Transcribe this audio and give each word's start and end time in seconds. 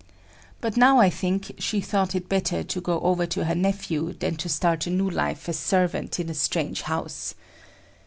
But 0.61 0.77
now 0.77 0.97
I 0.97 1.11
think 1.11 1.51
she 1.59 1.79
thought 1.79 2.15
it 2.15 2.27
better 2.27 2.63
to 2.63 2.81
go 2.81 2.99
over 3.01 3.27
to 3.27 3.45
her 3.45 3.53
nephew 3.53 4.13
than 4.13 4.35
to 4.37 4.49
start 4.49 4.87
a 4.87 4.89
new 4.89 5.07
life 5.11 5.47
as 5.47 5.59
servant 5.59 6.19
in 6.19 6.27
a 6.27 6.33
strange 6.33 6.81
house. 6.81 7.35